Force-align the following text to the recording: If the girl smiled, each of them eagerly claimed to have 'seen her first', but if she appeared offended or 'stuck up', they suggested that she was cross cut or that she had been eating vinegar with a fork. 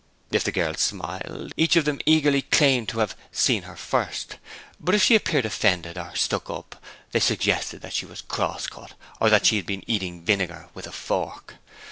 If 0.31 0.43
the 0.43 0.51
girl 0.51 0.73
smiled, 0.73 1.53
each 1.55 1.75
of 1.75 1.85
them 1.85 1.99
eagerly 2.07 2.41
claimed 2.41 2.89
to 2.89 3.01
have 3.01 3.15
'seen 3.31 3.61
her 3.69 3.75
first', 3.75 4.37
but 4.79 4.95
if 4.95 5.03
she 5.03 5.13
appeared 5.13 5.45
offended 5.45 5.95
or 5.95 6.15
'stuck 6.15 6.49
up', 6.49 6.83
they 7.11 7.19
suggested 7.19 7.83
that 7.83 7.93
she 7.93 8.07
was 8.07 8.21
cross 8.23 8.65
cut 8.65 8.93
or 9.19 9.29
that 9.29 9.45
she 9.45 9.57
had 9.57 9.67
been 9.67 9.83
eating 9.85 10.23
vinegar 10.25 10.69
with 10.73 10.87
a 10.87 10.91
fork. 10.91 11.57